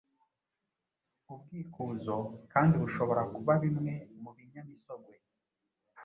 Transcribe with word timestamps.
Ubwikuzo 1.33 2.17
kandi 2.53 2.73
bushobora 2.83 3.21
kuba 3.35 3.51
bimwe 3.63 3.93
mu 4.21 4.29
binyamisogwe 4.35 5.15